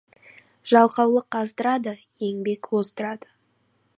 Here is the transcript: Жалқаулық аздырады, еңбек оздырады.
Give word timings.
Жалқаулық 0.71 1.37
аздырады, 1.41 1.95
еңбек 2.31 2.73
оздырады. 2.83 3.33